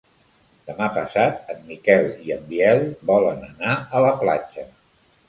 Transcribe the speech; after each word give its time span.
Demà 0.69 0.85
passat 0.93 1.51
en 1.53 1.59
Miquel 1.67 2.09
i 2.29 2.33
en 2.37 2.47
Biel 2.53 2.81
volen 3.11 3.45
anar 3.49 3.77
a 3.99 4.03
la 4.07 4.11
platja. 4.23 4.65